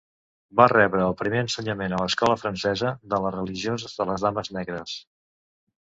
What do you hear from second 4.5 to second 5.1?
Negres.